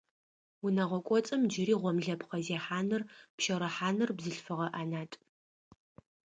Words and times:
Унэгъо 0.65 0.99
кӏоцӏым 1.07 1.41
джыри 1.49 1.75
гъомлэпхъэ 1.81 2.37
зехьаныр, 2.45 3.01
пщэрыхьаныр 3.35 4.09
бзылъфыгъэ 4.17 4.67
ӏэнатӏ. 4.73 5.17